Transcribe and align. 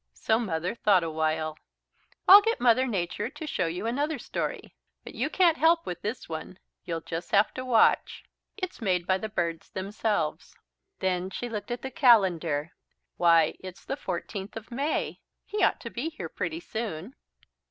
So 0.15 0.39
Mother 0.39 0.73
thought 0.73 1.03
awhile. 1.03 1.59
"I'll 2.27 2.41
get 2.41 2.59
Mother 2.59 2.87
Nature 2.87 3.29
to 3.29 3.45
show 3.45 3.67
you 3.67 3.85
another 3.85 4.17
story. 4.17 4.73
But 5.03 5.13
you 5.13 5.29
can't 5.29 5.57
help 5.57 5.85
with 5.85 6.01
this 6.01 6.27
one. 6.27 6.57
You'll 6.83 7.01
just 7.01 7.29
have 7.29 7.53
to 7.53 7.63
watch. 7.63 8.23
It's 8.57 8.81
made 8.81 9.05
by 9.05 9.19
the 9.19 9.29
birds 9.29 9.69
themselves." 9.69 10.55
Then 11.01 11.29
she 11.29 11.49
looked 11.49 11.69
at 11.69 11.83
the 11.83 11.91
calendar. 11.91 12.71
"Why, 13.17 13.55
it's 13.59 13.85
the 13.85 13.95
fourteenth 13.95 14.57
of 14.57 14.71
May. 14.71 15.19
He 15.45 15.61
ought 15.63 15.79
to 15.81 15.91
be 15.91 16.09
here 16.09 16.29
pretty 16.29 16.61
soon." 16.61 17.13